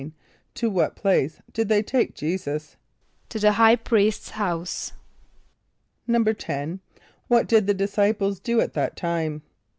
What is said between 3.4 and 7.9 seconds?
high priest's house.= =10.= What did the